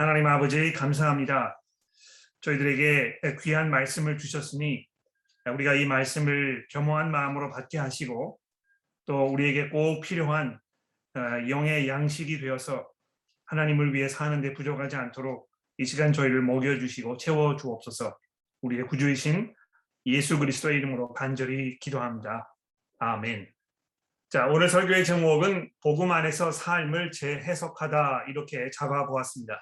[0.00, 1.60] 하나님 아버지 감사합니다.
[2.40, 4.86] 저희들에게 귀한 말씀을 주셨으니
[5.44, 8.40] 우리가 이 말씀을 겸허한 마음으로 받게 하시고
[9.04, 10.58] 또 우리에게 꼭 필요한
[11.14, 12.88] 어, 영의 양식이 되어서
[13.44, 18.16] 하나님을 위해 사는 데 부족하지 않도록 이 시간 저희를 먹여 주시고 채워 주옵소서
[18.62, 19.54] 우리의 구주이신
[20.06, 22.50] 예수 그리스도의 이름으로 간절히 기도합니다.
[23.00, 23.52] 아멘.
[24.30, 29.60] 자, 오늘 설교의 제목은 복음 안에서 삶을 재해석하다 이렇게 잡아 보았습니다.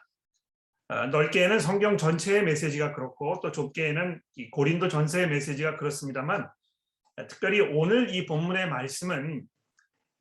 [0.90, 6.48] 어, 넓게는 성경 전체의 메시지가 그렇고 또 좁게는 이 고린도 전서의 메시지가 그렇습니다만
[7.16, 9.42] 어, 특별히 오늘 이 본문의 말씀은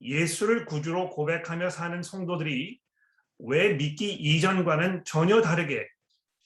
[0.01, 2.79] 예수를 구주로 고백하며 사는 성도들이
[3.39, 5.87] 왜 믿기 이전과는 전혀 다르게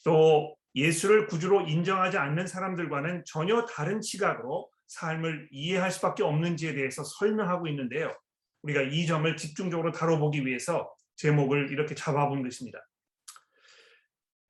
[0.04, 7.68] 또 예수를 구주로 인정하지 않는 사람들과는 전혀 다른 시각으로 삶을 이해할 수밖에 없는지에 대해서 설명하고
[7.70, 8.16] 있는데요.
[8.62, 12.80] 우리가 이 점을 집중적으로 다뤄보기 위해서 제목을 이렇게 잡아본 것입니다.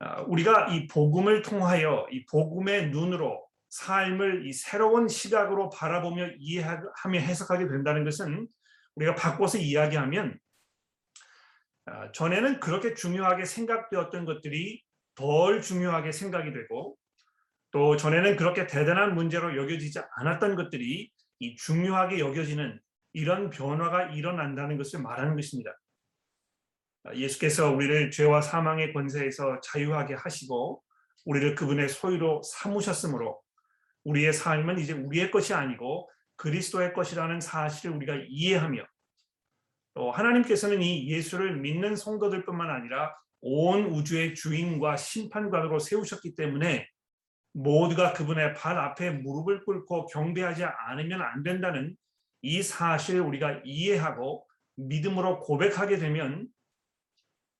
[0.04, 7.68] 아, 우리가 이 복음을 통하여 이 복음의 눈으로 삶을 이 새로운 시각으로 바라보며 이해하며 해석하게
[7.68, 8.48] 된다는 것은
[8.96, 10.36] 우리가 바꿔서 이야기하면
[11.86, 14.82] 아, 전에는 그렇게 중요하게 생각되었던 것들이
[15.14, 16.96] 덜 중요하게 생각이 되고
[17.70, 22.80] 또 전에는 그렇게 대단한 문제로 여겨지지 않았던 것들이 이 중요하게 여겨지는
[23.12, 25.70] 이런 변화가 일어난다는 것을 말하는 것입니다.
[27.14, 30.82] 예수께서 우리를 죄와 사망의 권세에서 자유하게 하시고
[31.24, 33.40] 우리를 그분의 소유로 삼으셨으므로
[34.04, 38.84] 우리의 삶은 이제 우리의 것이 아니고 그리스도의 것이라는 사실을 우리가 이해하며
[39.94, 46.88] 또 하나님께서는 이 예수를 믿는 성도들뿐만 아니라 온 우주의 주인과 심판관으로 세우셨기 때문에
[47.52, 51.96] 모두가 그분의 발 앞에 무릎을 꿇고 경배하지 않으면 안 된다는
[52.40, 56.48] 이 사실을 우리가 이해하고 믿음으로 고백하게 되면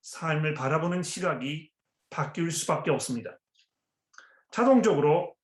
[0.03, 1.71] 삶을 바라보는 시각이
[2.09, 3.39] 바뀔 수밖에 없습니다.
[4.51, 5.35] 자동적으로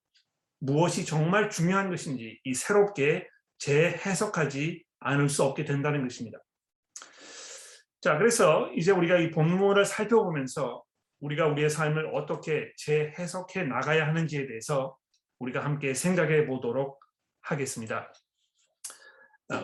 [0.59, 6.37] 무엇이 정말 중요한 것인지 이 새롭게 재해석하지 않을 수 없게 된다는 것입니다.
[8.01, 10.83] 자, 그래서 이제 우리가 이 본문을 살펴보면서
[11.21, 14.97] 우리가 우리의 삶을 어떻게 재해석해 나가야 하는지에 대해서
[15.39, 16.99] 우리가 함께 생각해 보도록
[17.41, 18.11] 하겠습니다.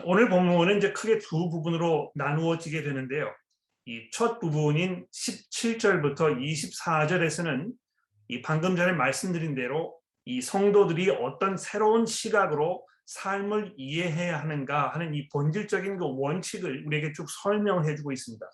[0.04, 3.32] 오늘 본문은 이제 크게 두 부분으로 나누어지게 되는데요.
[3.86, 7.72] 이 첫 부분인 17절부터 24절에서는
[8.28, 15.28] 이 방금 전에 말씀드린 대로 이 성도들이 어떤 새로운 시각으로 삶을 이해해야 하는가 하는 이
[15.28, 18.44] 본질적인 그 원칙을 우리에게 쭉 설명해 주고 있습니다.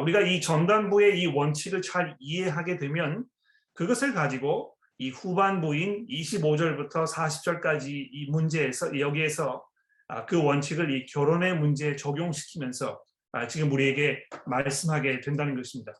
[0.00, 3.26] 우리가 이 전반부의 이 원칙을 잘 이해하게 되면
[3.74, 9.66] 그것을 가지고 이 후반부인 25절부터 40절까지 이 문제에서 여기에서
[10.08, 13.09] 아, 그 원칙을 이 결혼의 문제에 적용시키면서 아,
[13.48, 15.92] 지금 우리에게 말씀하게 된다는 것입니다.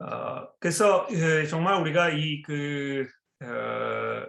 [0.00, 3.06] 어, 그래서 예, 정말 우리가 이그
[3.42, 4.26] 어,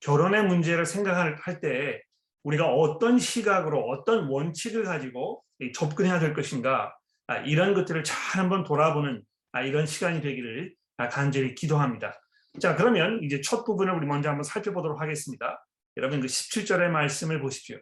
[0.00, 2.02] 결혼의 문제를 생각할 때
[2.42, 5.42] 우리가 어떤 시각으로 어떤 원칙을 가지고
[5.74, 6.96] 접근해야 될 것인가
[7.28, 10.74] 아, 이런 것들을 잘 한번 돌아보는 아, 이런 시간이 되기를
[11.10, 12.20] 간절히 기도합니다.
[12.60, 15.64] 자 그러면 이제 첫 부분을 우리 먼저 한번 살펴보도록 하겠습니다.
[15.96, 17.78] 여러분 그 17절의 말씀을 보십시오.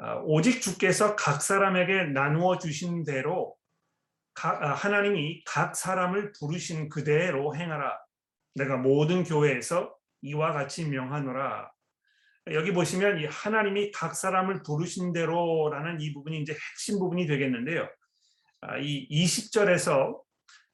[0.00, 3.56] 아, 오직 주께서 각 사람에게 나누어 주신 대로
[4.40, 7.98] 아, 하나님이 각 사람을 부르신 그대로 행하라.
[8.54, 9.92] 내가 모든 교회에서
[10.22, 11.70] 이와 같이 명하노라.
[12.52, 17.88] 여기 보시면 이 하나님이 각 사람을 부르신 대로라는 이 부분이 이제 핵심 부분이 되겠는데요.
[18.60, 20.20] 아, 이 20절에서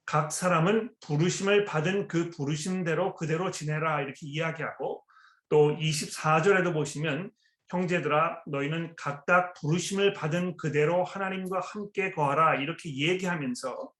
[0.04, 5.02] 각 사람은 부르심을 받은 그 부르심대로 그대로 지내라 이렇게 이야기하고
[5.48, 7.30] 또 24절에도 보시면
[7.74, 13.92] 형제들아 너희는 각각 부르심을 받은 그대로 하나님과 함께 거하라 이렇게 얘기하면서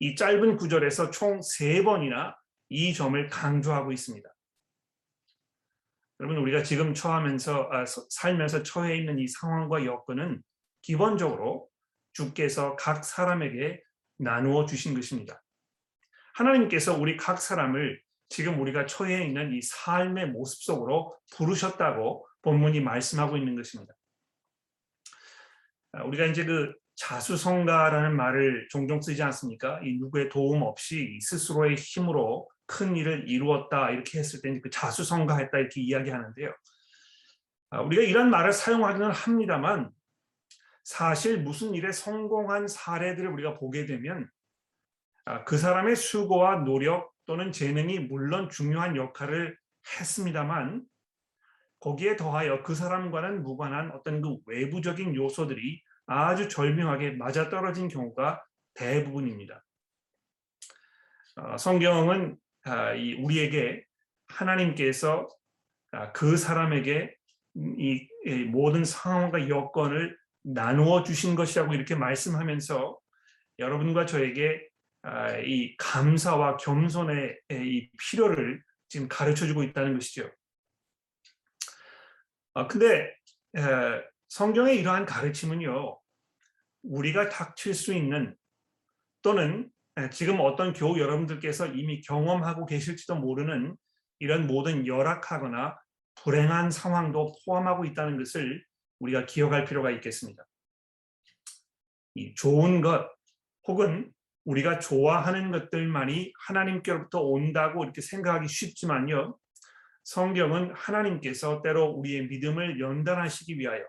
[0.00, 2.36] 이 짧은 구절에서 총 세 번이나
[2.68, 4.28] 이 점을 강조하고 있습니다.
[6.20, 10.42] 여러분 우리가 지금 처하면서 아, 살면서 처해 있는 이 상황과 여건은
[10.82, 11.68] 기본적으로
[12.12, 13.82] 주께서 각 사람에게
[14.18, 15.42] 나누어 주신 것입니다.
[16.34, 23.36] 하나님께서 우리 각 사람을 지금 우리가 처해 있는 이 삶의 모습 속으로 부르셨다고 본문이 말씀하고
[23.36, 23.94] 있는 것입니다.
[25.92, 29.80] 아, 우리가 이제 그 자수성가라는 말을 종종 쓰지 않습니까?
[29.82, 35.80] 이 누구의 도움 없이 스스로의 힘으로 큰 일을 이루었다 이렇게 했을 때 그 자수성가했다 이렇게
[35.80, 36.54] 이야기하는데요.
[37.70, 39.90] 아, 우리가 이런 말을 사용하기는 합니다만
[40.84, 44.28] 사실 무슨 일에 성공한 사례들을 우리가 보게 되면
[45.24, 49.56] 아, 그 사람의 수고와 노력 또는 재능이 물론 중요한 역할을
[49.98, 50.84] 했습니다만
[51.82, 58.42] 거기에 더하여 그 사람과는 무관한 어떤 그 외부적인 요소들이 아주 절묘하게 맞아떨어진 경우가
[58.74, 59.64] 대부분입니다.
[61.36, 63.84] 어, 성경은 아, 이 우리에게
[64.28, 65.28] 하나님께서
[65.90, 67.16] 아, 그 사람에게
[67.56, 72.98] 이, 이 모든 상황과 여건을 나누어 주신 것이라고 이렇게 말씀하면서
[73.58, 74.68] 여러분과 저에게
[75.02, 80.30] 아, 이 감사와 겸손의 이 필요를 지금 가르쳐 주고 있다는 것이죠.
[82.54, 83.14] 아, 근데
[83.56, 83.60] 에,
[84.28, 85.98] 성경의 이러한 가르침은요,
[86.82, 88.36] 우리가 닥칠 수 있는
[89.22, 93.76] 또는 에, 지금 어떤 교우 여러분들께서 이미 경험하고 계실지도 모르는
[94.18, 95.78] 이런 모든 열악하거나
[96.16, 98.64] 불행한 상황도 포함하고 있다는 것을
[99.00, 100.44] 우리가 기억할 필요가 있겠습니다.
[102.14, 103.08] 이 좋은 것
[103.66, 104.12] 혹은
[104.44, 109.38] 우리가 좋아하는 것들만이 하나님께로부터 온다고 이렇게 생각하기 쉽지만요.
[110.04, 113.84] 성경은 하나님께서 때로 우리의 믿음을 연단하시기 위하여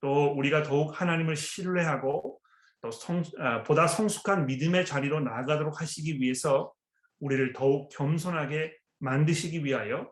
[0.00, 2.40] 또 우리가 더욱 하나님을 신뢰하고
[2.82, 6.72] 또 성, 아, 보다 성숙한 믿음의 자리로 나아가도록 하시기 위해서
[7.20, 10.10] 우리를 더욱 겸손하게 만드시기 위하여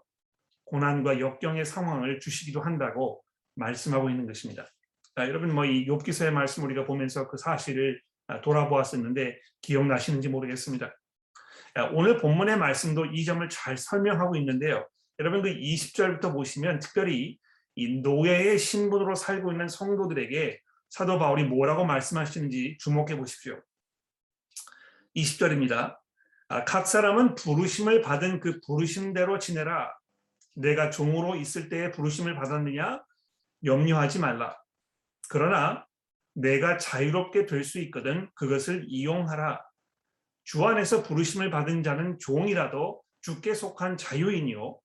[0.64, 3.22] 고난과 역경의 상황을 주시기도 한다고
[3.54, 4.66] 말씀하고 있는 것입니다.
[5.16, 10.92] 아, 여러분 뭐 이 욥기서의 말씀 우리가 보면서 그 사실을 아, 돌아보았었는데 기억나시는지 모르겠습니다.
[11.74, 14.86] 아, 오늘 본문의 말씀도 이 점을 잘 설명하고 있는데요.
[15.20, 17.38] 여러분 그 20절부터 보시면 특별히
[17.76, 23.60] 이 노예의 신분으로 살고 있는 성도들에게 사도 바울이 뭐라고 말씀하시는지 주목해 보십시오.
[25.16, 25.96] 20절입니다.
[26.66, 29.92] 각 사람은 부르심을 받은 그 부르심대로 지내라.
[30.54, 33.02] 내가 종으로 있을 때에 부르심을 받았느냐?
[33.64, 34.56] 염려하지 말라.
[35.28, 35.86] 그러나
[36.34, 39.64] 내가 자유롭게 될 수 있거든 그것을 이용하라.
[40.44, 44.78] 주 안에서 부르심을 받은 자는 종이라도 주께 속한 자유인이요.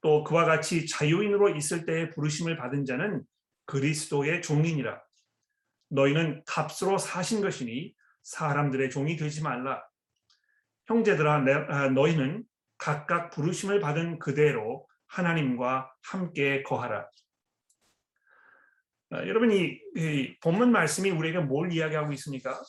[0.00, 3.22] 또 그와 같이 자유인으로 있을 때에 부르심을 받은 자는
[3.66, 5.00] 그리스도의 종이니라.
[5.90, 9.82] 너희는 값으로 사신 것이니 사람들의 종이 되지 말라.
[10.86, 12.44] 형제들아 아, 너희는
[12.78, 17.08] 각각 부르심을 받은 그대로 하나님과 함께 거하라.
[19.10, 22.60] 아, 여러분 이, 이, 본문 말씀이 우리에게 뭘 이야기하고 있습니까?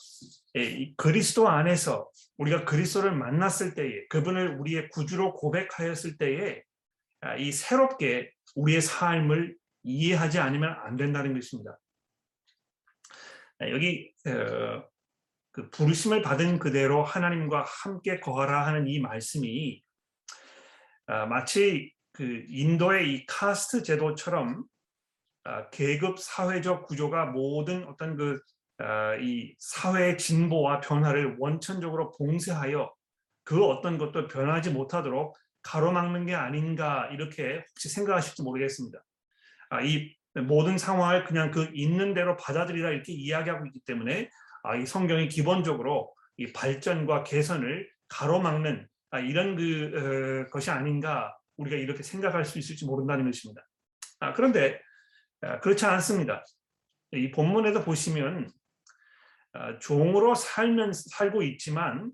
[0.56, 6.71] 예, 그리스도 안에서 우리가 그리스도를 만났을 때에 그분을 우리의 구주로 고백하였을 때에 아,
[7.38, 11.78] 이 새롭게 우리의 삶을 이해하지 않으면 안 된다는 것입니다.
[13.58, 14.84] 아, 여기 어,
[15.52, 19.82] 그 부르심을 받은 그대로 하나님과 함께 거하라 하는 이 말씀이
[21.28, 24.64] 마치 그 인도의 이 카스트 제도처럼
[25.44, 28.38] 아, 계급 사회적 구조가 모든 어떤 그이
[28.78, 29.16] 아,
[29.58, 32.92] 사회의 진보와 변화를 원천적으로 봉쇄하여
[33.44, 39.02] 그 어떤 것도 변하지 못하도록 가로막는 게 아닌가 이렇게 혹시 생각하실지 모르겠습니다.
[39.70, 44.30] 아, 이 모든 상황을 그냥 그 있는 대로 받아들이라 이렇게 이야기하고 있기 때문에
[44.80, 48.88] 이 성경이 기본적으로 이 발전과 개선을 가로막는
[49.28, 53.62] 이런 그 어, 것이 아닌가 우리가 이렇게 생각할 수 있을지 모른다는 것입니다.
[54.34, 54.80] 그런데
[55.42, 56.44] 아, 그렇지 않습니다.
[57.12, 58.48] 이 본문에도 보시면
[59.54, 62.10] 아, 종으로 살면 살고 있지만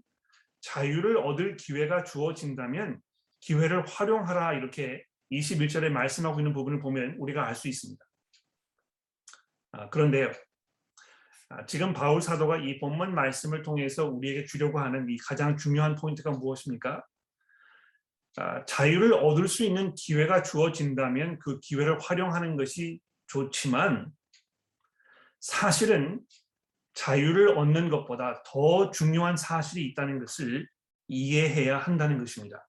[0.61, 3.00] 자유를 얻을 기회가 주어진다면
[3.40, 8.05] 기회를 활용하라 이렇게 21절에 말씀하고 있는 부분을 보면 우리가 알 수 있습니다.
[9.73, 10.32] 아, 그런데요.
[11.67, 17.02] 지금 바울 사도가 이 본문 말씀을 통해서 우리에게 주려고 하는 이 가장 중요한 포인트가 무엇입니까?
[18.66, 24.12] 자유를 얻을 수 있는 기회가 주어진다면 그 기회를 활용하는 것이 좋지만
[25.40, 26.21] 사실은
[26.95, 30.68] 자유를 얻는 것보다 더 중요한 사실이 있다는 것을
[31.09, 32.68] 이해해야 한다는 것입니다.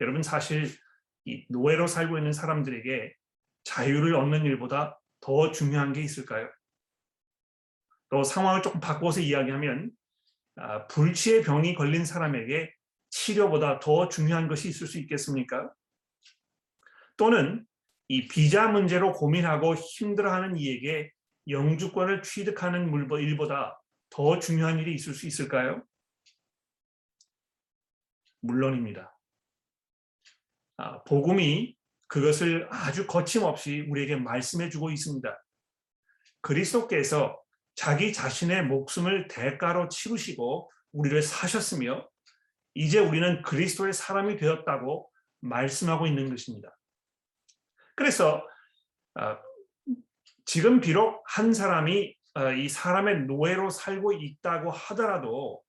[0.00, 0.70] 여러분 사실
[1.24, 3.14] 이 노예로 살고 있는 사람들에게
[3.64, 6.48] 자유를 얻는 일보다 더 중요한 게 있을까요?
[8.08, 9.90] 또 상황을 조금 바꿔서 이야기하면
[10.56, 12.74] 아, 불치의 병이 걸린 사람에게
[13.10, 15.72] 치료보다 더 중요한 것이 있을 수 있겠습니까?
[17.16, 17.66] 또는
[18.08, 21.12] 이 비자 문제로 고민하고 힘들어하는 이에게
[21.48, 23.80] 영주권을 취득하는 일보다
[24.10, 25.84] 더 중요한 일이 있을 수 있을까요?
[28.40, 29.09] 물론입니다.
[30.80, 35.42] 아, 복음이 그것을 아주 거침없이 우리에게 말씀해주고 있습니다.
[36.40, 37.38] 그리스도께서
[37.74, 42.08] 자기 자신의 목숨을 대가로 치르시고 우리를 사셨으며
[42.74, 45.10] 이제 우리는 그리스도의 사람이 되었다고
[45.40, 46.74] 말씀하고 있는 것입니다.
[47.94, 48.42] 그래서
[49.20, 49.36] 어,
[50.46, 55.62] 지금 비록 한 사람이 어, 이 사람의 노예로 살고 있다고 하더라도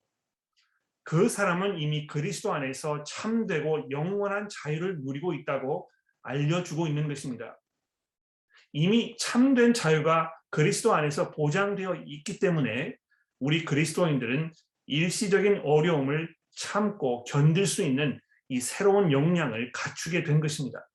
[1.03, 5.89] 그 사람은 이미 그리스도 안에서 참되고 영원한 자유를 누리고 있다고
[6.23, 7.59] 알려주고 있는 것입니다.
[8.73, 12.95] 이미 참된 자유가 그리스도 안에서 보장되어 있기 때문에
[13.39, 14.53] 우리 그리스도인들은
[14.85, 20.87] 일시적인 어려움을 참고 견딜 수 있는 이 새로운 역량을 갖추게 된 것입니다.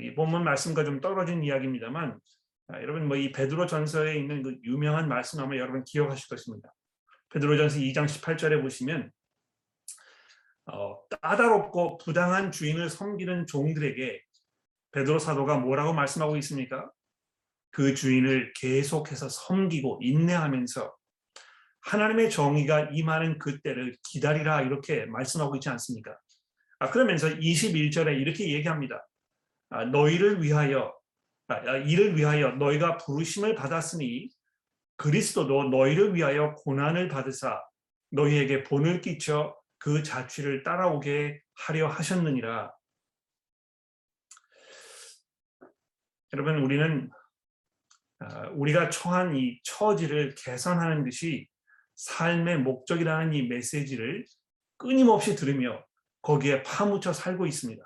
[0.00, 2.18] 이 본문 말씀과 좀 떨어진 이야기입니다만
[2.68, 6.72] 아, 여러분 뭐 이 베드로 전서에 있는 그 유명한 말씀 아마 여러분 기억하실 것입니다.
[7.34, 9.10] 베드로 전서 2장 18절에 보시면
[10.66, 14.22] 어, 까다롭고 부당한 주인을 섬기는 종들에게
[14.92, 16.90] 베드로 사도가 뭐라고 말씀하고 있습니까?
[17.72, 20.94] 그 주인을 계속해서 섬기고 인내하면서
[21.80, 26.16] 하나님의 정의가 임하는 그때를 기다리라 이렇게 말씀하고 있지 않습니까?
[26.78, 29.04] 아, 그러면서 21절에 이렇게 얘기합니다.
[29.70, 30.94] 아, 너희를 위하여
[31.48, 34.30] 아, 아, 이를 위하여 너희가 부르심을 받았으니
[34.96, 37.62] 그리스도도 너희를 위하여 고난을 받으사
[38.10, 42.72] 너희에게 본을 끼쳐 그 자취를 따라오게 하려 하셨느니라.
[46.32, 47.10] 여러분 우리는
[48.20, 51.48] 아, 우리가 처한 이 처지를 개선하는 것이
[51.96, 54.24] 삶의 목적이라는 이 메시지를
[54.78, 55.84] 끊임없이 들으며
[56.22, 57.82] 거기에 파묻혀 살고 있습니다.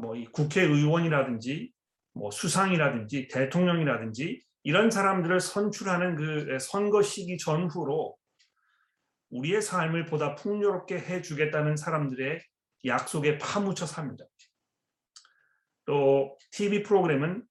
[0.00, 1.72] 뭐 이 국회의원이라든지
[2.12, 8.16] 뭐 수상이라든지 대통령이라든지 이런 사람들을 선출하는 그 선거 시기 전후로
[9.30, 12.42] 우리의 삶을 보다 풍요롭게 해주겠다는 사람들의
[12.86, 14.24] 약속에 파묻혀 삽니다.
[15.84, 17.44] 또 TV 프로그램은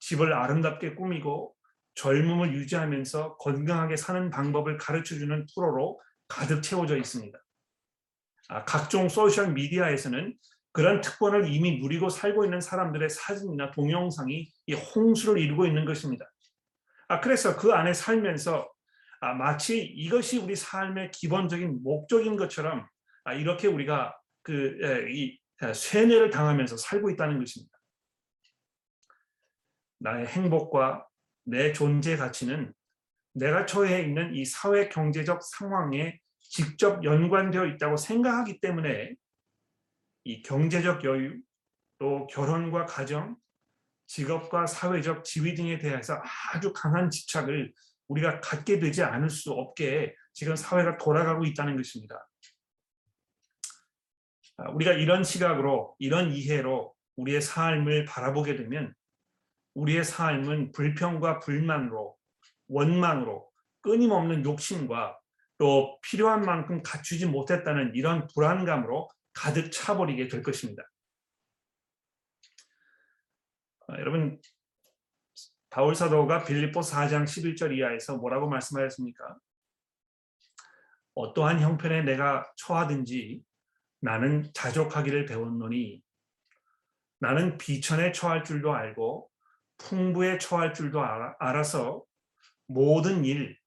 [0.00, 1.54] 집을 아름답게 꾸미고
[1.94, 7.38] 젊음을 유지하면서 건강하게 사는 방법을 가르쳐주는 프로로 가득 채워져 있습니다.
[8.50, 10.36] 아, 각종 소셜 미디어에서는
[10.72, 16.26] 그런 특권을 이미 누리고 살고 있는 사람들의 사진이나 동영상이 이 홍수를 이루고 있는 것입니다.
[17.08, 18.70] 아, 그래서 그 안에 살면서
[19.20, 22.86] 아, 마치 이것이 우리 삶의 기본적인 목적인 것처럼
[23.24, 25.38] 아, 이렇게 우리가 그이
[25.74, 27.76] 쇠뇌를 당하면서 살고 있다는 것입니다.
[30.00, 31.06] 나의 행복과
[31.44, 32.72] 내 존재 가치는
[33.32, 39.14] 내가 처해 있는 이 사회 경제적 상황에 직접 연관되어 있다고 생각하기 때문에
[40.24, 41.40] 이 경제적 여유
[41.98, 43.36] 또 결혼과 가정
[44.08, 46.20] 직업과 사회적 지위 등에 대해서
[46.52, 47.72] 아주 강한 집착을
[48.08, 52.26] 우리가 갖게 되지 않을 수 없게 지금 사회가 돌아가고 있다는 것입니다.
[54.56, 58.94] 아, 우리가 이런 시각으로 이런 이해로 우리의 삶을 바라보게 되면
[59.74, 62.16] 우리의 삶은 불평과 불만으로
[62.68, 63.48] 원망으로
[63.82, 65.18] 끊임없는 욕심과
[65.58, 70.82] 또 필요한 만큼 갖추지 못했다는 이런 불안감으로 가득 차버리게 될 것입니다.
[73.88, 74.38] 아, 여러분
[75.70, 79.38] 바울 사도가 빌립보 4장 11절 이하에서 뭐라고 말씀하였습니까?
[81.14, 83.42] 어떠한 형편에 내가 처하든지
[84.00, 86.02] 나는 자족하기를 배웠노니
[87.18, 89.30] 나는 비천에 처할 줄도 알고
[89.78, 91.02] 풍부에 처할 줄도
[91.38, 92.04] 알아서
[92.66, 93.58] 모든 일,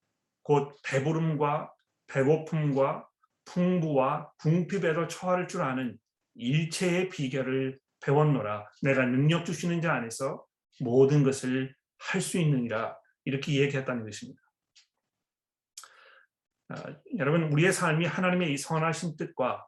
[0.43, 1.73] 곧 배부름과
[2.07, 3.09] 배고픔과
[3.45, 5.97] 풍부와 궁핍에도 처할 줄 아는
[6.35, 8.69] 일체의 비결을 배웠노라.
[8.81, 10.45] 내가 능력 주시는 자 안에서
[10.79, 12.97] 모든 것을 할 수 있느니라.
[13.25, 14.41] 이렇게 얘기했다는 것입니다.
[16.69, 16.83] 아,
[17.17, 19.67] 여러분, 우리의 삶이 하나님의 이 선하신 뜻과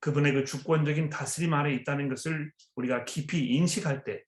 [0.00, 4.22] 그분의 그 주권적인 다스림 아래 있다는 것을 우리가 깊이 인식할 때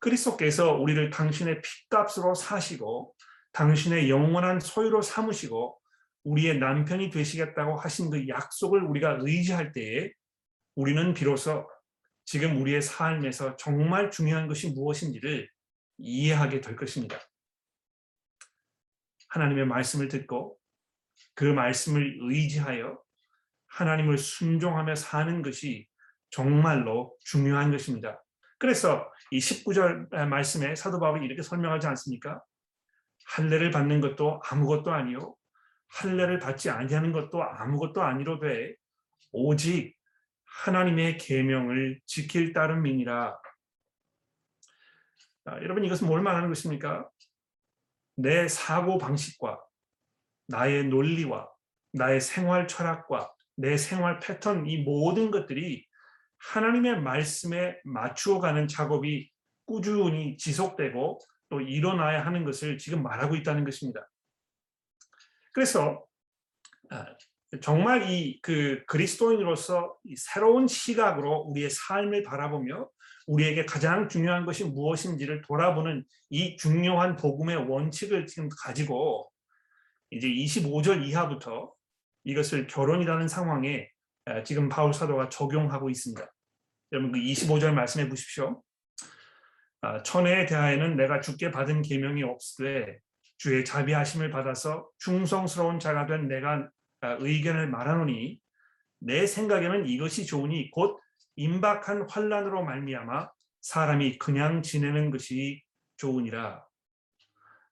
[0.00, 3.14] 그리스도께서 우리를 당신의 피값으로 사시고
[3.52, 5.78] 당신의 영원한 소유로 삼으시고
[6.24, 10.10] 우리의 남편이 되시겠다고 하신 그 약속을 우리가 의지할 때에
[10.74, 11.68] 우리는 비로소
[12.24, 15.48] 지금 우리의 삶에서 정말 중요한 것이 무엇인지를
[15.98, 17.18] 이해하게 될 것입니다.
[19.28, 20.58] 하나님의 말씀을 듣고
[21.34, 22.98] 그 말씀을 의지하여
[23.66, 25.86] 하나님을 순종하며 사는 것이
[26.30, 28.22] 정말로 중요한 것입니다.
[28.58, 32.42] 그래서 이 19절 말씀에 사도 바울이 이렇게 설명하지 않습니까?
[33.26, 35.34] 할례를 받는 것도 아무것도 아니요
[35.88, 38.74] 할례를 받지 아니하는 것도 아무것도 아니로 되
[39.32, 39.96] 오직
[40.62, 43.38] 하나님의 계명을 지킬 따름이니라.
[45.44, 47.08] 자, 여러분 이것은 뭘 말하는 것입니까?
[48.16, 49.60] 내 사고 방식과
[50.46, 51.50] 나의 논리와
[51.92, 55.86] 나의 생활 철학과 내 생활 패턴 이 모든 것들이
[56.38, 59.30] 하나님의 말씀에 맞추어 가는 작업이
[59.66, 61.20] 꾸준히 지속되고
[61.50, 64.08] 또 일어나야 하는 것을 지금 말하고 있다는 것입니다.
[65.52, 66.04] 그래서
[66.90, 67.06] 아,
[67.60, 72.88] 정말 이 그 그리스도인으로서 새로운 시각으로 우리의 삶을 바라보며
[73.26, 79.30] 우리에게 가장 중요한 것이 무엇인지를 돌아보는 이 중요한 복음의 원칙을 지금 가지고
[80.10, 81.72] 이제 25절 이하부터
[82.24, 83.88] 이것을 결혼이라는 상황에
[84.26, 86.26] 아, 지금 바울 사도가 적용하고 있습니다.
[86.92, 88.62] 여러분 그 25절 말씀해 보십시오.
[89.80, 92.98] 아, 천혜에 대하여는 내가 주께 받은 계명이 없으되
[93.38, 96.68] 주의 자비하심을 받아서 충성스러운 자가 된 내가 아,
[97.20, 98.40] 의견을 말하노니
[99.00, 101.00] 내 생각에는 이것이 좋으니 곧
[101.36, 103.30] 임박한 환란으로 말미암아
[103.60, 105.62] 사람이 그냥 지내는 것이
[105.96, 106.64] 좋으니라.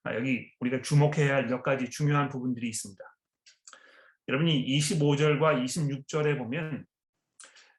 [0.05, 3.03] 아, 여기 우리가 주목해야 할 몇 가지 중요한 부분들이 있습니다.
[4.29, 6.85] 여러분이 25절과 26절에 보면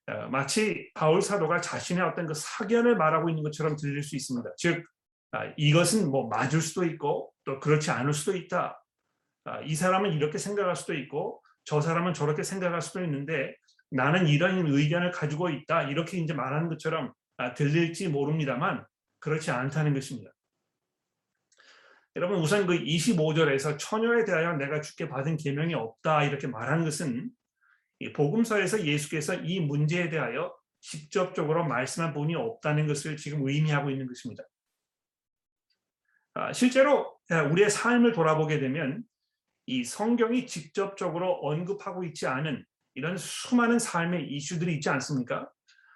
[0.08, 4.50] 어, 마치 바울 사도가 자신의 어떤 그 사견을 말하고 있는 것처럼 들릴 수 있습니다.
[4.58, 4.86] 즉
[5.32, 8.83] 아, 이것은 뭐 맞을 수도 있고 또 그렇지 않을 수도 있다.
[9.46, 13.56] 아, 이 사람은 이렇게 생각할 수도 있고 저 사람은 저렇게 생각할 수도 있는데
[13.90, 15.84] 나는 이런 의견을 가지고 있다.
[15.84, 18.86] 이렇게 이제 말하는 것처럼 아, 들릴지 모릅니다만
[19.20, 20.32] 그렇지 않다는 것입니다.
[22.16, 27.32] 여러분 우선 그 25절에서 처녀에 대하여 내가 주께 받은 계명이 없다 이렇게 말하는 것은
[28.16, 34.44] 복음서에서 예수께서 이 문제에 대하여 직접적으로 말씀한 분이 없다는 것을 지금 의미하고 있는 것입니다.
[36.36, 37.18] 아, 실제로
[37.52, 39.04] 우리의 삶을 돌아보게 되면
[39.66, 42.66] 이 성경이 직접적으로 언급하고 있지 않은
[42.96, 45.50] 이런 수많은 삶의 이슈들이 있지 않습니까?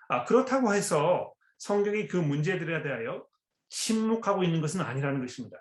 [0.09, 3.25] 아, 그렇다고 해서 성경이 그 문제들에 대하여
[3.69, 5.57] 침묵하고 있는 것은 아니라는 것입니다.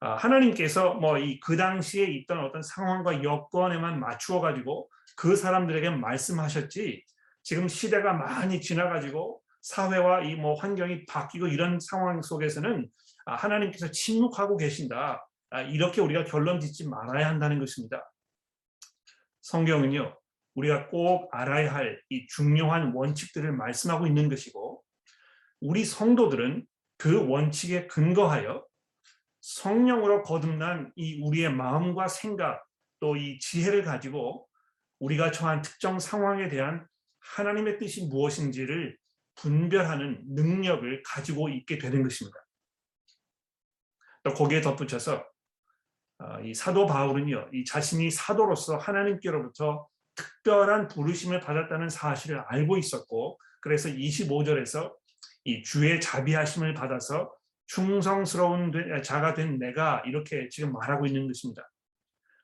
[0.00, 7.04] 아, 하나님께서 뭐 이 그 당시에 있던 어떤 상황과 여건에만 맞추어 가지고 그 사람들에게 말씀하셨지
[7.42, 12.88] 지금 시대가 많이 지나가지고 사회와 이 뭐 환경이 바뀌고 이런 상황 속에서는
[13.26, 15.24] 아, 하나님께서 침묵하고 계신다.
[15.52, 18.10] 아, 이렇게 우리가 결론 짓지 말아야 한다는 것입니다.
[19.42, 20.18] 성경은요,
[20.54, 24.82] 우리가 꼭 알아야 할 이 중요한 원칙들을 말씀하고 있는 것이고,
[25.60, 26.66] 우리 성도들은
[26.96, 28.64] 그 원칙에 근거하여
[29.40, 32.64] 성령으로 거듭난 이 우리의 마음과 생각
[33.00, 34.48] 또 이 지혜를 가지고
[35.00, 36.86] 우리가 처한 특정 상황에 대한
[37.18, 38.96] 하나님의 뜻이 무엇인지를
[39.34, 42.38] 분별하는 능력을 가지고 있게 되는 것입니다.
[44.22, 45.31] 또 거기에 덧붙여서 어,
[46.44, 54.92] 이 사도 바울은요, 이 자신이 사도로서 하나님께로부터 특별한 부르심을 받았다는 사실을 알고 있었고, 그래서 25절에서
[55.44, 57.32] 이 주의 자비하심을 받아서
[57.66, 61.68] 충성스러운 자가 된 내가 이렇게 지금 말하고 있는 것입니다.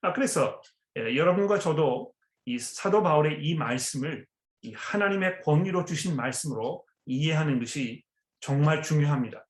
[0.01, 0.61] 아, 그래서
[0.97, 2.13] 예, 여러분과 저도
[2.47, 4.27] 이 사도 바울의 이 말씀을
[4.63, 8.03] 이 하나님의 권위로 주신 말씀으로 이해하는 것이
[8.41, 9.45] 정말 중요합니다.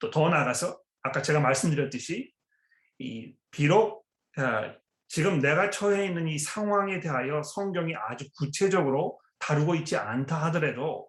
[0.00, 2.33] 또 더 나아가서 아까 제가 말씀드렸듯이
[2.98, 4.04] 이 비록
[4.36, 4.74] 아,
[5.08, 11.08] 지금 내가 처해 있는 이 상황에 대하여 성경이 아주 구체적으로 다루고 있지 않다 하더라도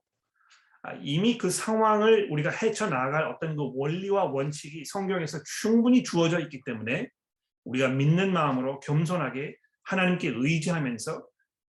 [0.84, 6.62] 아, 이미 그 상황을 우리가 헤쳐 나갈 어떤 그 원리와 원칙이 성경에서 충분히 주어져 있기
[6.66, 7.10] 때문에
[7.64, 11.26] 우리가 믿는 마음으로 겸손하게 하나님께 의지하면서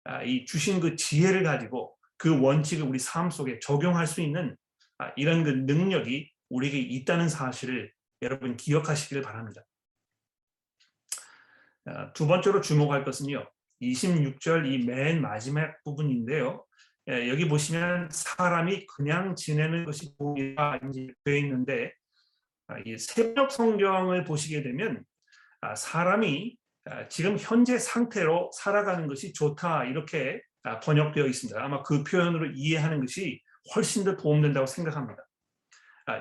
[0.05, 4.57] 아, 이 주신 그 지혜를 가지고 그 원칙을 우리 삶 속에 적용할 수 있는
[5.17, 9.63] 이런 그 능력이 우리에게 있다는 사실을 여러분 기억하시길 바랍니다.
[11.87, 13.47] 아, 두 번째로 주목할 것은요.
[13.83, 16.65] 26절 이 맨 마지막 부분인데요.
[17.11, 20.81] 예, 여기 보시면 사람이 그냥 지내는 것이 보이라
[21.25, 21.93] 되어 있는데
[22.69, 25.05] 아, 이 새벽 성경을 보시게 되면
[25.61, 26.57] 아, 사람이
[27.09, 30.43] 지금 현재 상태로 살아가는 것이 좋다 이렇게
[30.83, 31.63] 번역되어 있습니다.
[31.63, 33.41] 아마 그 표현으로 이해하는 것이
[33.75, 35.27] 훨씬 더 도움된다고 생각합니다.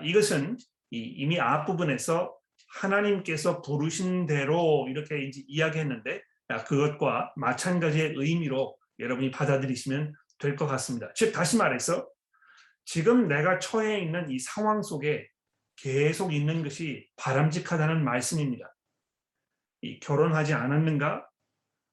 [0.03, 0.57] 이것은
[0.89, 2.33] 이미 앞부분에서
[2.81, 11.11] 하나님께서 부르신 대로 이렇게 이제 이야기했는데 아, 그것과 마찬가지의 의미로 여러분이 받아들이시면 될 것 같습니다.
[11.15, 12.07] 즉 다시 말해서
[12.85, 15.29] 지금 내가 처해 있는 이 상황 속에
[15.77, 18.75] 계속 있는 것이 바람직하다는 말씀입니다.
[19.81, 21.25] 이 결혼하지 않았는가?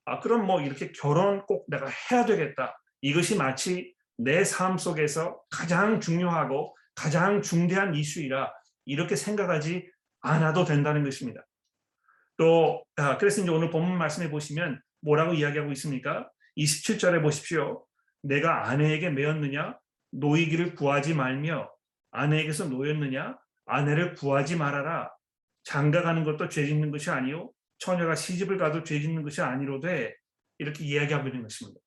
[0.06, 2.80] 아 그럼 뭐 이렇게 결혼 꼭 내가 해야 되겠다.
[3.02, 8.52] 이것이 마치 내 삶 속에서 가장 중요하고 가장 중대한 이슈이라
[8.84, 9.90] 이렇게 생각하지
[10.20, 11.46] 않아도 된다는 것입니다.
[12.36, 16.30] 또 아, 그래서 이제 오늘 본문 말씀해 보시면 뭐라고 이야기하고 있습니까?
[16.56, 17.84] 27절에 보십시오.
[18.22, 19.76] 내가 아내에게 매였느냐
[20.12, 21.70] 노이기를 구하지 말며
[22.10, 25.10] 아내에게서 노였느냐 아내를 구하지 말아라.
[25.64, 30.14] 장가가는 것도 죄 짓는 것이 아니요 처녀가 시집을 가도 죄 짓는 것이 아니로되
[30.58, 31.80] 이렇게 이야기하고 있는 것입니다.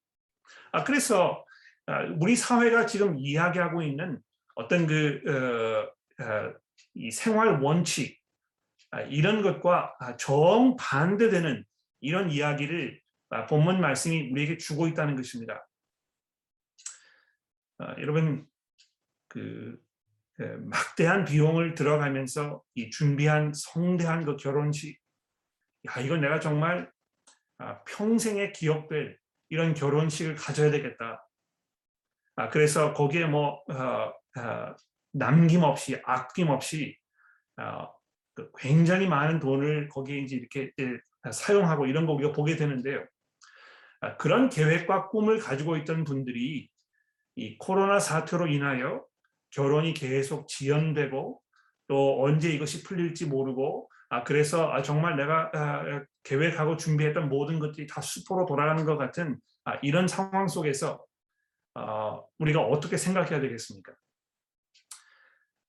[0.72, 1.43] 아 그래서
[1.86, 4.19] 아, 우리 사회가 지금 이야기하고 있는
[4.56, 6.54] 어떤 그 어, 어,
[6.93, 8.22] 이 생활 원칙 아,
[9.01, 11.65] 이런 것과 아, 정반대되는
[12.01, 15.67] 이런 이야기를 아, 본문 말씀이 우리에게 주고 있다는 것입니다.
[17.97, 18.45] 여러분
[19.27, 19.77] 그,
[20.36, 24.99] 그 막대한 비용을 들어가면서 이 준비한 성대한 그 결혼식,
[25.89, 26.89] 야 이건 내가 정말
[27.88, 29.17] 평생에 기억될
[29.49, 31.27] 이런 결혼식을 가져야 되겠다.
[32.51, 34.75] 그래서 거기에 뭐 어, 어,
[35.12, 36.97] 남김없이 아낌없이
[37.58, 38.02] 어, 그
[38.58, 43.06] 굉장히 많은 돈을 거기에 이제 이렇게 예, 사용하고 이런 거 우리가 보게 되는데요.
[44.02, 46.69] 아, 그런 계획과 꿈을 가지고 있던 분들이
[47.36, 49.06] 이 코로나 사태로 인하여
[49.52, 51.41] 결혼이 계속 지연되고
[51.88, 57.88] 또 언제 이것이 풀릴지 모르고 아 그래서 아, 정말 내가 아, 계획하고 준비했던 모든 것들이
[57.88, 61.04] 다 수포로 돌아가는 것 같은 아, 이런 상황 속에서
[61.76, 63.93] 어, 우리가 어떻게 생각해야 되겠습니까?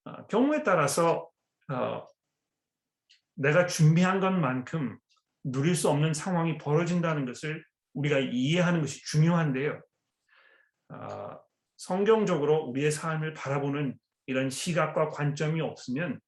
[0.05, 1.31] 어, 경우에 따라서
[1.71, 2.07] 어,
[3.35, 4.99] 내가 준비한 것만큼
[5.45, 9.81] 누릴 수 없는 상황이 벌어진다는 것을 우리가 이해하는 것이 중요한데요.
[10.91, 11.39] 어,
[11.77, 16.21] 성경적으로 우리의 삶을 바라보는 이런 시각과 관점이 없으면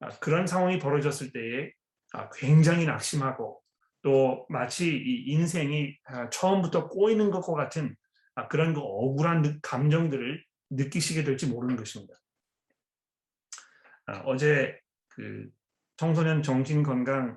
[0.00, 1.72] 아, 그런 상황이 벌어졌을 때에
[2.12, 3.60] 아, 굉장히 낙심하고
[4.02, 7.94] 또 마치 이 인생이 아, 처음부터 꼬이는 것과 같은
[8.48, 12.14] 그런 그 억울한 느- 감정들을 느끼시게 될지 모르는 것입니다.
[14.24, 15.50] 어제 그
[15.98, 17.36] 청소년 정신 건강을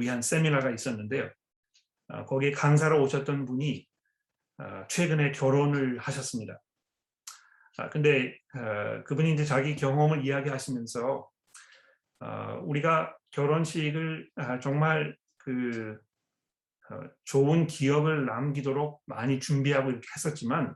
[0.00, 1.30] 위한 세미나가 있었는데요.
[2.26, 3.86] 거기에 강사로 오셨던 분이
[4.88, 6.60] 최근에 결혼을 하셨습니다.
[7.78, 11.30] 아, 근데 어, 그분이 이제 자기 경험을 이야기하시면서
[12.20, 15.96] 어, 우리가 결혼식을 아, 정말 그
[16.90, 20.74] 어, 좋은 기억을 남기도록 많이 준비하고 이렇게 했었지만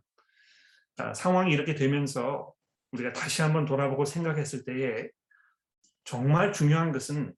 [0.99, 2.53] 아, 상황이 이렇게 되면서
[2.93, 5.09] 우리가 다시 한번 돌아보고 생각했을 때에
[6.05, 7.35] 정말 중요한 것은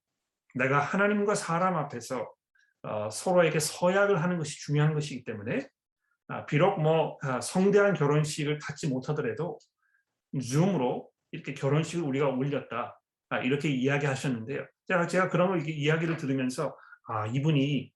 [0.54, 2.32] 내가 하나님과 사람 앞에서
[2.82, 5.66] 어, 서로에게 서약을 하는 것이 중요한 것이기 때문에
[6.28, 9.58] 아, 비록 뭐 아, 성대한 결혼식을 갖지 못하더라도
[10.40, 13.00] 줌으로 이렇게 결혼식을 우리가 올렸다
[13.30, 14.66] 아, 이렇게 이야기하셨는데요.
[14.88, 17.92] 제가 제가 그런 이야기를 들으면서 아 이분이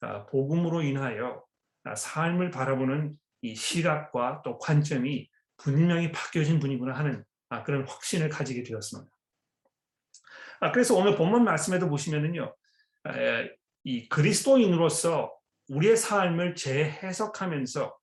[0.00, 1.44] 아, 복음으로 인하여
[1.84, 8.62] 아, 삶을 바라보는 이 시각과 또 관점이 분명히 바뀌어진 분이구나 하는 아, 그런 확신을 가지게
[8.62, 9.10] 되었습니다.
[10.60, 12.54] 아, 그래서 오늘 본문 말씀에도 보시면은요,
[13.08, 13.50] 에,
[13.84, 15.32] 이 그리스도인으로서
[15.68, 17.96] 우리의 삶을 재해석하면서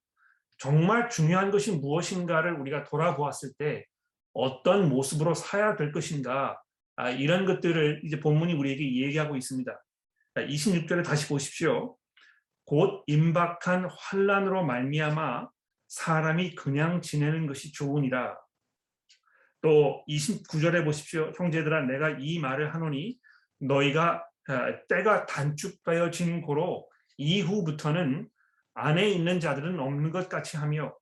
[0.58, 3.84] 정말 중요한 것이 무엇인가를 우리가 돌아보았을 때
[4.32, 6.60] 어떤 모습으로 살아야 될 것인가
[6.96, 9.84] 아, 이런 것들을 이제 본문이 우리에게 얘기하고 있습니다.
[10.36, 11.96] 26절에 다시 보십시오.
[12.64, 15.48] 곧 임박한 환란으로 말미암아
[15.88, 18.36] 사람이 그냥 지내는 것이 좋으니라.
[19.64, 21.32] 또 29절에 보십시오.
[21.38, 23.16] 형제들아 내가 이 말을 하노니
[23.60, 28.28] 너희가 아, 때가 단축되어진 고로 이후부터는
[28.74, 30.94] 안에 있는 자들은 없는 것 같이 하며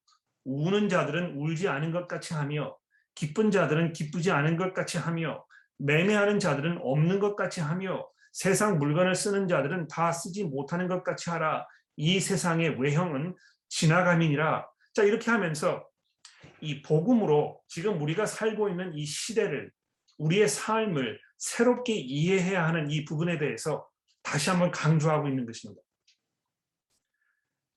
[0.45, 2.77] 우는 자들은 울지 않은 것 같이 하며
[3.17, 5.45] 기쁜 자들은 기쁘지 않은 것 같이 하며
[5.79, 11.31] 매매하는 자들은 없는 것 같이 하며 세상 물건을 쓰는 자들은 다 쓰지 못하는 것 같이
[11.31, 13.35] 하라 이 세상의 외형은
[13.71, 15.85] 지나감이니라 자 이렇게 하면서
[16.63, 19.71] 이 복음으로 지금 우리가 살고 있는 이 시대를
[20.19, 23.87] 우리의 삶을 새롭게 이해해야 하는 이 부분에 대해서
[24.23, 25.83] 다시 한번 강조하고 있는 것입니다.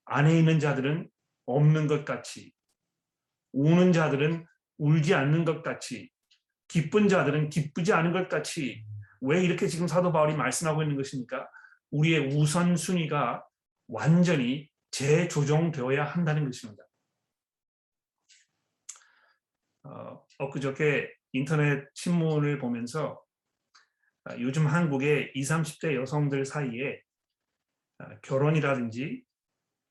[0.05, 1.09] 안에 있는 자들은
[1.47, 2.53] 없는 것 같이,
[3.53, 4.45] 우는 자들은
[4.77, 6.11] 울지 않는 것 같이,
[6.67, 8.85] 기쁜 자들은 기쁘지 않은 것 같이,
[9.21, 11.49] 왜 이렇게 지금 사도 바울이 말씀하고 있는 것입니까?
[11.89, 13.43] 우리의 우선순위가
[13.87, 16.84] 완전히 재조정되어야 한다는 것입니다.
[19.85, 23.21] 어, 엊그저께 인터넷 신문을 보면서
[24.25, 26.99] 아, 요즘 한국의 20, 30대 여성들 사이에
[27.99, 29.23] 아, 결혼이라든지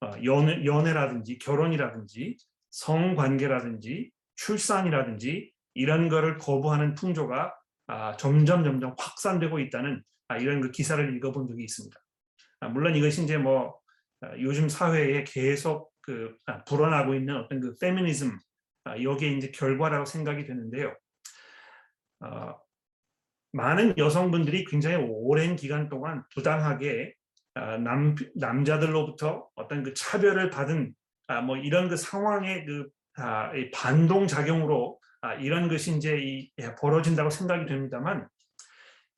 [0.01, 2.37] 어, 연애, 연애라든지 결혼이라든지
[2.71, 7.55] 성관계라든지 출산이라든지 이런 거를 거부하는 풍조가
[7.87, 11.97] 아, 점점 점점 확산되고 있다는 아, 이런 그 기사를 읽어본 적이 있습니다.
[12.61, 13.79] 아, 물론 이것이 이제 뭐
[14.21, 18.39] 아, 요즘 사회에 계속 그 아, 불어나고 있는 어떤 그 페미니즘 아,
[19.03, 20.95] 여기에 이제 결과라고 생각이 되는데요.
[22.21, 22.57] 아,
[23.53, 27.15] 많은 여성분들이 굉장히 오랜 기간 동안 부당하게
[27.55, 30.95] 아, 남, 남자들로부터 어떤 그 차별을 받은
[31.29, 36.51] 아, 뭐 이런 그 상황의 그 아, 이 반동 작용으로 아, 이런 것이 이제 이,
[36.59, 38.29] 예, 벌어진다고 생각이 됩니다만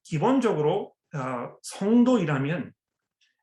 [0.04, 2.72] 기본적으로 아, 성도이라면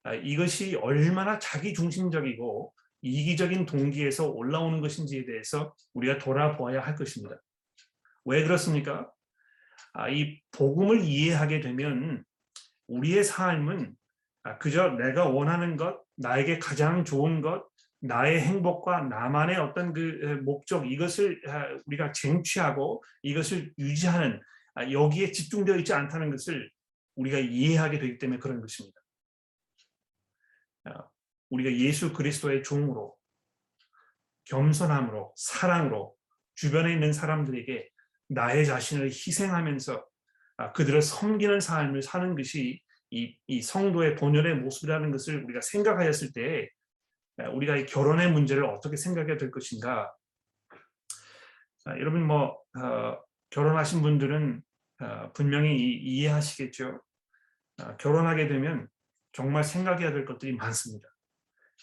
[0.03, 7.35] 아, 이것이 얼마나 자기 중심적이고 이기적인 동기에서 올라오는 것인지에 대해서 우리가 돌아보아야 할 것입니다.
[8.25, 9.11] 왜 그렇습니까?
[9.93, 12.23] 아, 이 복음을 이해하게 되면
[12.87, 13.95] 우리의 삶은
[14.43, 17.67] 아, 그저 내가 원하는 것, 나에게 가장 좋은 것,
[18.01, 24.41] 나의 행복과 나만의 어떤 그 에, 목적 이것을 아, 우리가 쟁취하고 이것을 유지하는
[24.75, 26.69] 아, 여기에 집중되어 있지 않다는 것을
[27.15, 28.99] 우리가 이해하게 되기 때문에 그런 것입니다.
[31.43, 33.15] 아, 우리가 예수 그리스도의 종으로
[34.45, 36.15] 겸손함으로 사랑으로
[36.55, 37.89] 주변에 있는 사람들에게
[38.29, 40.05] 나의 자신을 희생하면서
[40.57, 46.69] 아, 그들을 섬기는 삶을 사는 것이 이, 이 성도의 본연의 모습이라는 것을 우리가 생각하였을 때
[47.37, 50.13] 아, 우리가 이 결혼의 문제를 어떻게 생각해야 될 것인가?
[51.85, 54.61] 아, 여러분 뭐 어, 결혼하신 분들은
[55.01, 57.01] 어, 분명히 이, 이해하시겠죠?
[57.77, 58.87] 아, 결혼하게 되면
[59.31, 61.12] 정말 생각해야 될 것들이 많습니다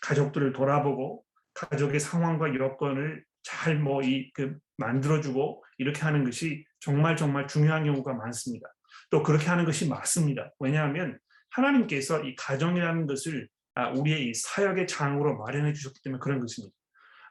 [0.01, 7.47] 가족들을 돌아보고 가족의 상황과 여건을 잘 뭐 이 그 만들어주고 이렇게 하는 것이 정말 정말
[7.47, 8.67] 중요한 경우가 많습니다.
[9.11, 10.51] 또 그렇게 하는 것이 맞습니다.
[10.59, 11.19] 왜냐하면
[11.51, 16.75] 하나님께서 이 가정이라는 것을 아, 우리의 이 사역의 장으로 마련해 주셨기 때문에 그런 것입니다.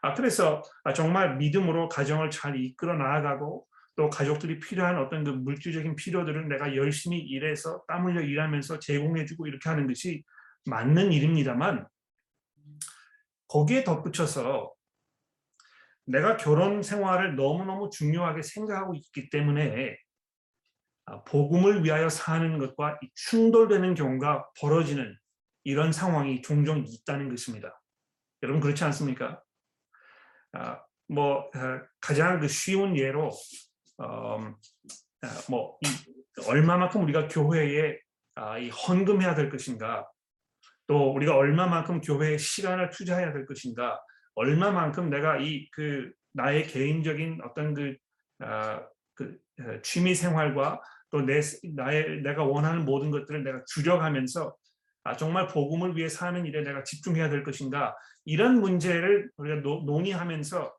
[0.02, 5.96] 아, 그래서 아, 정말 믿음으로 가정을 잘 이끌어 나아가고 또 가족들이 필요한 어떤 그 물질적인
[5.96, 10.24] 필요들을 내가 열심히 일해서 땀 흘려 일하면서 제공해주고 이렇게 하는 것이
[10.66, 11.86] 맞는 일입니다만
[13.50, 14.74] 거기에 덧붙여서
[16.06, 19.98] 내가 결혼 생활을 너무너무 중요하게 생각하고 있기 때문에
[21.06, 25.18] 아, 복음을 위하여 사는 것과 충돌되는 경우가 벌어지는
[25.64, 27.80] 이런 상황이 종종 있다는 것입니다.
[28.44, 29.42] 여러분 그렇지 않습니까?
[30.54, 33.32] 아, 뭐 어, 가장 그 쉬운 예로
[33.98, 34.54] 어,
[35.50, 35.88] 뭐 이,
[36.48, 38.00] 얼마만큼 우리가 교회에
[38.36, 40.10] 아, 이 헌금해야 될 것인가
[40.90, 44.02] 또 우리가 얼마만큼 교회에 시간을 투자해야 될 것인가
[44.36, 47.96] 얼마만큼 내가 이 그 나의 개인적인 어떤 그,
[48.40, 48.82] 아,
[49.16, 51.42] 그 어, 취미 생활과 또 내
[51.76, 54.56] 나의 내가 원하는 모든 것들을 내가 줄여가면서
[55.04, 60.74] 아, 정말 복음을 위해 사는 일에 내가 집중해야 될 것인가 이런 문제를 우리가 노, 논의하면서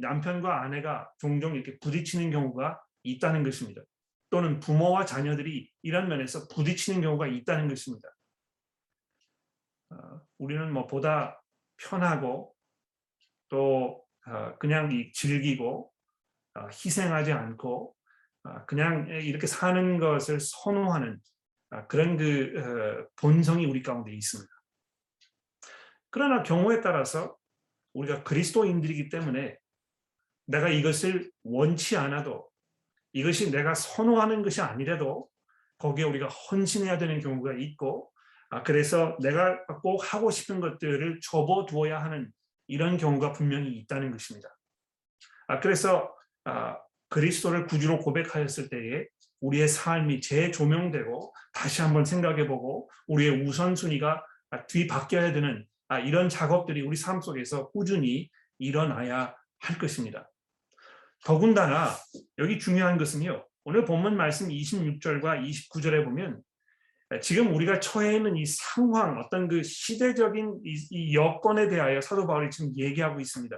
[0.00, 3.82] 남편과 아내가 종종 이렇게 부딪히는 경우가 있다는 것입니다.
[4.30, 8.08] 또는 부모와 자녀들이 이런 면에서 부딪히는 경우가 있다는 것입니다.
[9.90, 11.42] 어, 우리는 뭐 보다
[11.76, 12.54] 편하고
[13.48, 15.92] 또 어, 그냥 즐기고
[16.54, 17.94] 어, 희생하지 않고
[18.68, 21.18] 그냥 이렇게 사는 것을 선호하는
[21.88, 24.48] 그런 그 본성이 우리 가운데 있습니다.
[26.10, 27.36] 그러나 경우에 따라서
[27.92, 29.58] 우리가 그리스도인들이기 때문에
[30.46, 32.48] 내가 이것을 원치 않아도
[33.12, 35.28] 이것이 내가 선호하는 것이 아니라도
[35.78, 38.12] 거기에 우리가 헌신해야 되는 경우가 있고
[38.64, 42.30] 그래서 내가 꼭 하고 싶은 것들을 접어두어야 하는
[42.68, 44.48] 이런 경우가 분명히 있다는 것입니다.
[45.48, 46.78] 아, 그래서 아,
[47.08, 49.06] 그리스도를 구주로 고백하였을 때에
[49.40, 54.24] 우리의 삶이 재조명되고 다시 한번 생각해보고 우리의 우선순위가
[54.68, 60.30] 뒤바뀌어야 되는 아, 이런 작업들이 우리 삶 속에서 꾸준히 일어나야 할 것입니다.
[61.24, 61.90] 더군다나
[62.38, 63.46] 여기 중요한 것은요.
[63.64, 66.40] 오늘 본문 말씀 26절과 29절에 보면
[67.22, 72.50] 지금 우리가 처해 있는 이 상황, 어떤 그 시대적인 이, 이 여건에 대하여 사도 바울이
[72.50, 73.56] 지금 얘기하고 있습니다.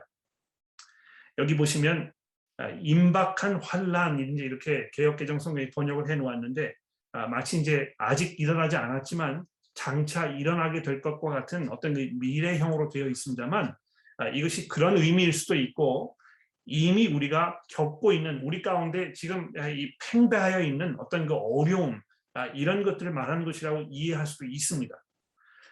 [1.39, 2.13] 여기 보시면
[2.59, 6.75] 아, 임박한 환란 이제 이렇게 개혁개정 성경이 번역을 해 놓았는데
[7.13, 13.09] 아, 마치 이제 아직 일어나지 않았지만 장차 일어나게 될 것과 같은 어떤 그 미래형으로 되어
[13.09, 13.75] 있습니다만
[14.19, 16.17] 아, 이것이 그런 의미일 수도 있고
[16.67, 22.01] 이미 우리가 겪고 있는 우리 가운데 지금 이 팽배하여 있는 어떤 그 어려움 아,
[22.55, 24.95] 이런 것들을 말하는 것이라고 이해할 수도 있습니다.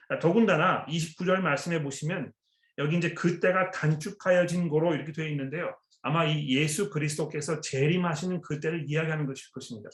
[0.08, 2.32] 아, 더군다나 29절 말씀해 보시면
[2.78, 5.76] 여기 이제 그때가 단축하여진 거로 이렇게 되어 있는데요.
[6.02, 9.90] 아마 이 예수 그리스도께서 재림하시는 그때를 이야기하는 것일 것입니다.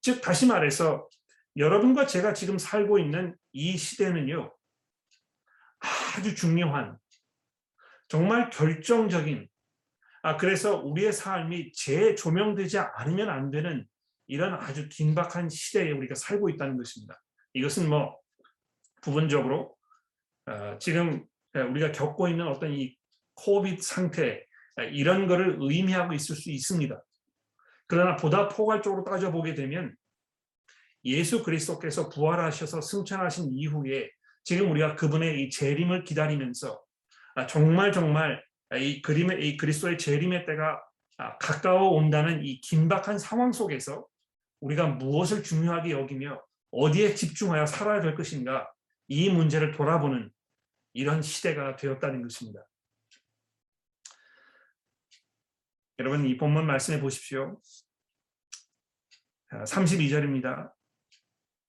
[0.00, 1.08] 즉 다시 말해서
[1.56, 4.54] 여러분과 제가 지금 살고 있는 이 시대는요.
[6.16, 6.96] 아주 중요한
[8.08, 9.48] 정말 결정적인
[10.22, 13.86] 아 그래서 우리의 삶이 재조명되지 않으면 안 되는
[14.26, 17.20] 이런 아주 긴박한 시대에 우리가 살고 있다는 것입니다.
[17.54, 18.18] 이것은 뭐
[19.00, 19.76] 부분적으로
[20.46, 22.96] 어, 지금 우리가 겪고 있는 어떤 이
[23.34, 24.44] 코비드 상태
[24.92, 27.02] 이런 거를 의미하고 있을 수 있습니다.
[27.86, 29.94] 그러나 보다 포괄적으로 따져보게 되면
[31.04, 34.10] 예수 그리스도께서 부활하셔서 승천하신 이후에
[34.42, 36.80] 지금 우리가 그분의 이 재림을 기다리면서
[37.36, 38.42] 아, 정말 정말
[38.78, 40.82] 이 그림의 이 그리스도의 재림의 때가
[41.18, 44.06] 아, 가까워 온다는 이 긴박한 상황 속에서
[44.66, 48.70] 우리가 무엇을 중요하게 여기며 어디에 집중하여 살아야 될 것인가
[49.06, 50.30] 이 문제를 돌아보는
[50.92, 52.66] 이런 시대가 되었다는 것입니다.
[55.98, 57.60] 여러분 이 본문 말씀해 보십시오.
[59.50, 60.72] 32절입니다.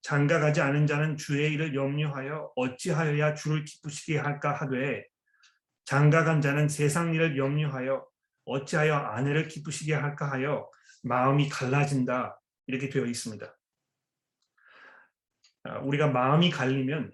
[0.02, 5.04] 장가가지 않은 자는 주의 일을 염려하여 어찌하여야 주를 기쁘시게 할까 하되
[5.84, 8.06] 장가간 자는 세상 일을 염려하여
[8.44, 10.68] 어찌하여 아내를 기쁘시게 할까 하여
[11.02, 13.58] 마음이 갈라진다 이렇게 되어 있습니다.
[15.64, 17.12] 아, 우리가 마음이 갈리면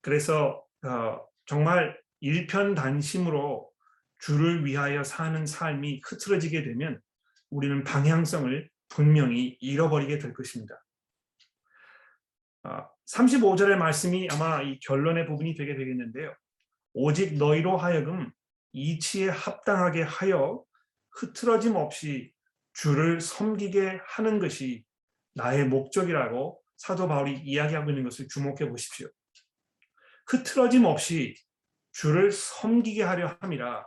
[0.00, 3.70] 그래서 어, 정말 일편단심으로
[4.18, 7.00] 주를 위하여 사는 삶이 흐트러지게 되면
[7.48, 10.80] 우리는 방향성을 분명히 잃어버리게 될 것입니다.
[13.06, 16.34] 35절의 말씀이 아마 이 결론의 부분이 되게 되겠는데요.
[16.92, 18.30] 오직 너희로 하여금
[18.72, 20.62] 이치에 합당하게 하여
[21.12, 22.32] 흐트러짐 없이
[22.72, 24.84] 주를 섬기게 하는 것이
[25.34, 29.08] 나의 목적이라고 사도 바울이 이야기하고 있는 것을 주목해 보십시오.
[30.26, 31.36] 흐트러짐 없이
[31.92, 33.86] 주를 섬기게 하려 함이라.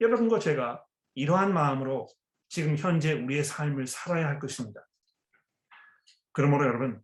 [0.00, 2.08] 여러분과 제가 이러한 마음으로
[2.48, 4.86] 지금 현재 우리의 삶을 살아야 할 것입니다.
[6.32, 7.02] 그러므로 여러분,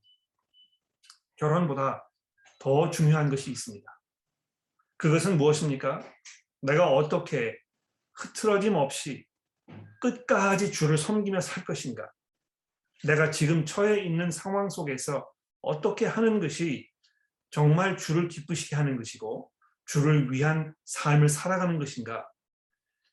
[1.36, 2.10] 결혼보다
[2.58, 4.00] 더 중요한 것이 있습니다.
[4.96, 6.02] 그것은 무엇입니까?
[6.62, 7.58] 내가 어떻게
[8.14, 9.27] 흐트러짐 없이
[10.00, 12.10] 끝까지 주를 섬기며 살 것인가?
[13.04, 15.28] 내가 지금 처해 있는 상황 속에서
[15.62, 16.88] 어떻게 하는 것이
[17.50, 19.50] 정말 주를 기쁘시게 하는 것이고
[19.86, 22.28] 주를 위한 삶을 살아가는 것인가?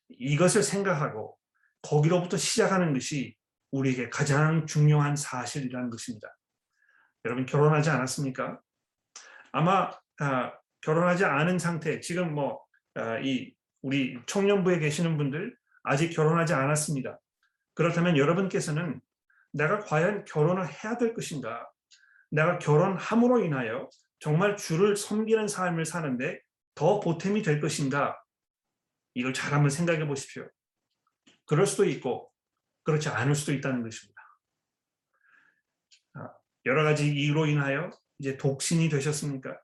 [0.08, 1.38] 이것을 생각하고
[1.82, 3.34] 거기로부터 시작하는 것이
[3.70, 6.36] 우리에게 가장 중요한 사실이라는 것입니다.
[7.24, 8.60] 여러분 결혼하지 않았습니까?
[9.52, 9.90] 아마
[10.20, 12.54] 아, 결혼하지 않은 상태 지금 뭐이
[12.94, 13.18] 아,
[13.82, 17.20] 우리 청년부에 계시는 분들 아직 결혼하지 않았습니다.
[17.74, 19.00] 그렇다면 여러분께서는
[19.52, 21.70] 내가 과연 결혼을 해야 될 것인가?
[22.30, 26.40] 내가 결혼함으로 인하여 정말 주를 섬기는 삶을 사는데
[26.74, 28.20] 더 보탬이 될 것인가?
[29.14, 30.48] 이걸 잘 한번 생각해 보십시오.
[31.46, 32.32] 그럴 수도 있고
[32.82, 34.20] 그렇지 않을 수도 있다는 것입니다.
[36.14, 36.32] 아,
[36.64, 39.56] 여러 가지 이유로 인하여 이제 독신이 되셨습니까?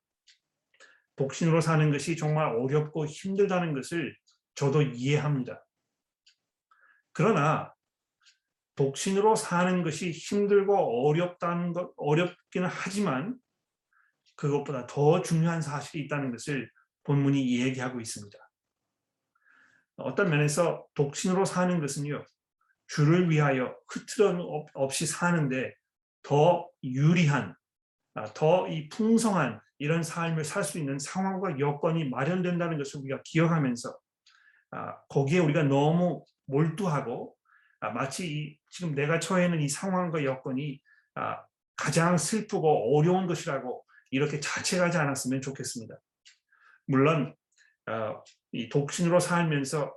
[1.16, 4.16] 독신으로 사는 것이 정말 어렵고 힘들다는 것을
[4.54, 5.64] 저도 이해합니다.
[7.12, 7.74] 그러나
[8.74, 13.38] 독신으로 사는 것이 힘들고 어렵다는 것 어렵기는 하지만
[14.36, 16.70] 그것보다 더 중요한 사실이 있다는 것을
[17.04, 18.38] 본문이 얘기하고 있습니다.
[19.96, 22.24] 어떤 면에서 독신으로 사는 것은요
[22.86, 24.36] 주를 위하여 흐트러
[24.74, 25.74] 없이 사는데
[26.22, 27.54] 더 유리한,
[28.14, 33.98] 아, 더이 풍성한 이런 삶을 살 수 있는 상황과 여건이 마련된다는 것을 우리가 기억하면서
[34.72, 37.36] 아, 거기에 우리가 너무 몰두하고
[37.80, 40.80] 아, 마치 지금 내가 처해 있는 이 상황과 여건이
[41.76, 45.98] 가장 슬프고 어려운 것이라고 이렇게 자책하지 않았으면 좋겠습니다.
[46.86, 47.34] 물론
[48.52, 49.94] 이 독신으로 살면서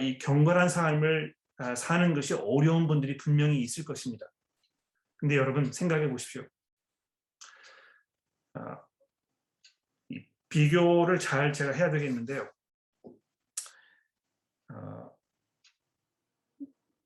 [0.00, 1.34] 이 경건한 삶을
[1.76, 4.26] 사는 것이 어려운 분들이 분명히 있을 것입니다.
[5.18, 6.46] 근데 여러분 생각해 보십시오.
[10.48, 12.50] 비교를 잘 제가 해야 되겠는데요.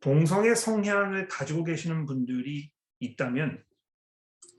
[0.05, 3.65] 동성애 성향을 가지고 계시는 분들이 있다면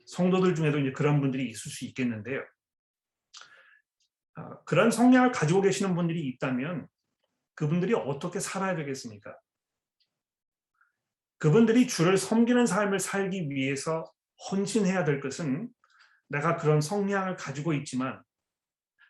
[0.07, 2.43] 성도들 중에도 이제 그런 분들이 있을 수 있겠는데요.
[4.33, 6.87] 아, 그런 성향을 가지고 계시는 분들이 있다면
[7.53, 9.37] 그분들이 어떻게 살아야 되겠습니까?
[11.37, 14.11] 그분들이 주를 섬기는 삶을 살기 위해서
[14.49, 15.69] 헌신해야 될 것은
[16.27, 18.19] 내가 그런 성향을 가지고 있지만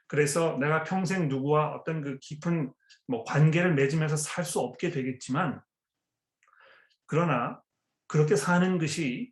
[0.07, 2.73] 그래서 내가 평생 누구와 어떤 그 깊은
[3.07, 5.61] 뭐 관계를 맺으면서 살 수 없게 되겠지만
[7.05, 7.61] 그러나
[8.07, 9.31] 그렇게 사는 것이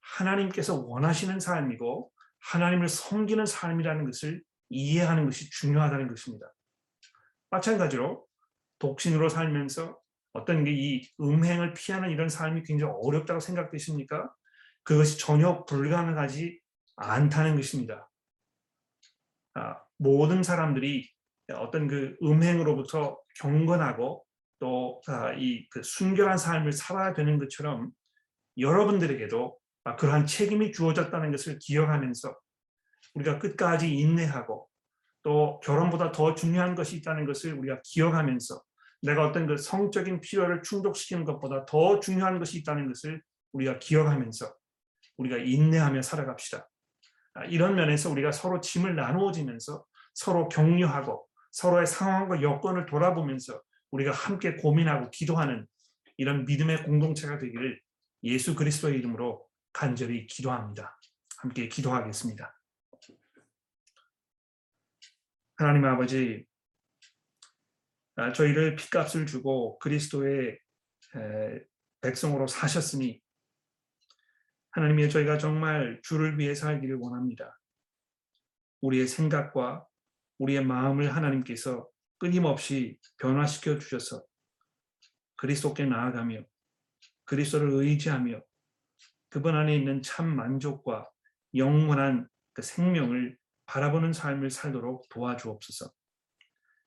[0.00, 6.52] 하나님께서 원하시는 삶이고 하나님을 섬기는 삶이라는 것을 이해하는 것이 중요하다는 것입니다.
[7.50, 8.26] 마찬가지로
[8.78, 9.98] 독신으로 살면서
[10.32, 14.30] 어떤 이 음행을 피하는 이런 삶이 굉장히 어렵다고 생각되십니까?
[14.84, 16.60] 그것이 전혀 불가능하지
[16.96, 18.10] 않다는 것입니다.
[19.54, 21.10] 아, 모든 사람들이
[21.54, 24.24] 어떤 그 음행으로부터 경건하고
[24.58, 25.00] 또
[25.38, 27.90] 이그 아, 순결한 삶을 살아야 되는 것처럼
[28.58, 32.36] 여러분들에게도 아, 그러한 책임이 주어졌다는 것을 기억하면서
[33.14, 34.68] 우리가 끝까지 인내하고
[35.22, 38.62] 또 결혼보다 더 중요한 것이 있다는 것을 우리가 기억하면서
[39.02, 44.52] 내가 어떤 그 성적인 필요를 충족시키는 것보다 더 중요한 것이 있다는 것을 우리가 기억하면서
[45.18, 46.68] 우리가 인내하며 살아갑시다.
[47.34, 54.54] 아, 이런 면에서 우리가 서로 짐을 나누어지면서 서로 격려하고 서로의 상황과 여건을 돌아보면서 우리가 함께
[54.54, 55.66] 고민하고 기도하는
[56.16, 57.80] 이런 믿음의 공동체가 되기를
[58.24, 60.98] 예수 그리스도의 이름으로 간절히 기도합니다.
[61.38, 62.54] 함께 기도하겠습니다.
[65.56, 66.46] 하나님 아버지,
[68.16, 70.58] 아, 저희를 피값을 주고 그리스도의
[72.00, 73.20] 백성으로 사셨으니
[74.70, 77.58] 하나님의 저희가 정말 주를 위해 살기를 원합니다.
[78.80, 79.86] 우리의 생각과
[80.38, 81.88] 우리의 마음을 하나님께서
[82.18, 84.24] 끊임없이 변화시켜 주셔서
[85.36, 86.42] 그리스도께 나아가며
[87.24, 88.40] 그리스도를 의지하며
[89.28, 91.08] 그분 안에 있는 참 만족과
[91.54, 95.92] 영원한 그 생명을 바라보는 삶을 살도록 도와주옵소서.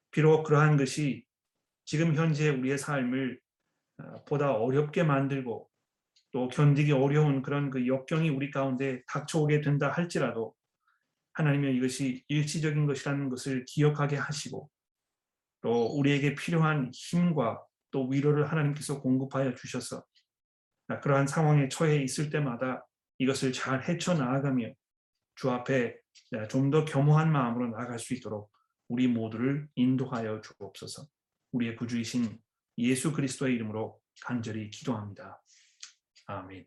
[0.09, 1.25] 비록 그러한 것이
[1.86, 3.39] 지금 현재 우리의 삶을
[3.99, 5.69] 어, 보다 어렵게 만들고
[6.32, 10.55] 또 견디기 어려운 그런 그 역경이 우리 가운데 닥쳐오게 된다 할지라도
[11.34, 14.69] 하나님은 이것이 일시적인 것이라는 것을 기억하게 하시고
[15.62, 20.03] 또 우리에게 필요한 힘과 또 위로를 하나님께서 공급하여 주셔서
[21.01, 22.86] 그러한 상황에 처해 있을 때마다
[23.18, 24.70] 이것을 잘 헤쳐 나아가며
[25.36, 25.95] 주 앞에
[26.49, 28.51] 좀 더 겸허한 마음으로 나아갈 수 있도록
[28.88, 31.05] 우리 모두를 인도하여 주옵소서.
[31.53, 32.38] 우리의 구주이신
[32.78, 35.41] 예수 그리스도의 이름으로 간절히 기도합니다.
[36.28, 36.66] 아멘.